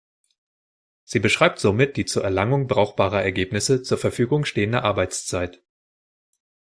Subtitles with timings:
[1.03, 5.61] Sie beschreibt somit die zur Erlangung brauchbarer Ergebnisse zur Verfügung stehende Arbeitszeit.